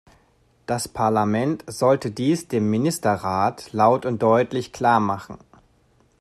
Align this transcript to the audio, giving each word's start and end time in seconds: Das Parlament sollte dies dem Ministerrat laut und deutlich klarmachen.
Das 0.65 0.87
Parlament 0.87 1.63
sollte 1.67 2.09
dies 2.09 2.47
dem 2.47 2.71
Ministerrat 2.71 3.71
laut 3.71 4.07
und 4.07 4.23
deutlich 4.23 4.73
klarmachen. 4.73 5.37